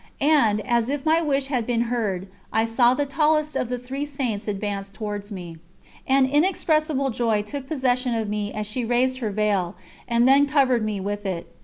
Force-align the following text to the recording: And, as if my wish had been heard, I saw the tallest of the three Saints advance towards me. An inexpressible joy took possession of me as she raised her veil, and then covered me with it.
And, 0.19 0.61
as 0.61 0.89
if 0.89 1.05
my 1.05 1.21
wish 1.21 1.45
had 1.45 1.67
been 1.67 1.81
heard, 1.81 2.27
I 2.51 2.65
saw 2.65 2.95
the 2.95 3.05
tallest 3.05 3.55
of 3.55 3.69
the 3.69 3.77
three 3.77 4.07
Saints 4.07 4.47
advance 4.47 4.89
towards 4.89 5.31
me. 5.31 5.57
An 6.07 6.25
inexpressible 6.25 7.11
joy 7.11 7.43
took 7.43 7.67
possession 7.67 8.15
of 8.15 8.27
me 8.27 8.51
as 8.51 8.65
she 8.65 8.83
raised 8.83 9.19
her 9.19 9.29
veil, 9.29 9.75
and 10.07 10.27
then 10.27 10.47
covered 10.47 10.83
me 10.83 10.99
with 10.99 11.23
it. 11.23 11.53